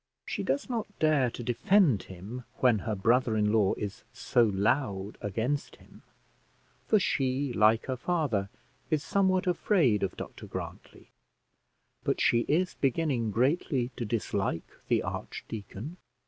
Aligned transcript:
She 0.25 0.41
does 0.41 0.67
not 0.67 0.87
dare 0.97 1.29
to 1.29 1.43
defend 1.43 2.01
him 2.09 2.43
when 2.55 2.79
her 2.79 2.95
brother 2.95 3.37
in 3.37 3.51
law 3.51 3.75
is 3.75 4.03
so 4.11 4.45
loud 4.45 5.15
against 5.21 5.75
him; 5.75 6.01
for 6.87 6.97
she, 6.99 7.53
like 7.53 7.85
her 7.85 7.95
father, 7.97 8.49
is 8.89 9.03
somewhat 9.03 9.45
afraid 9.45 10.01
of 10.01 10.17
Dr 10.17 10.47
Grantly; 10.47 11.09
but 12.03 12.19
she 12.19 12.45
is 12.47 12.73
beginning 12.73 13.29
greatly 13.29 13.91
to 13.95 14.03
dislike 14.03 14.71
the 14.87 15.03
archdeacon. 15.03 15.97